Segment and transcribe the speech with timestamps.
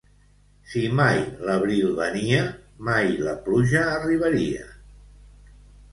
[0.71, 1.19] Si mai
[1.49, 2.41] l'abril venia,
[2.89, 4.69] mai la pluja arribaria.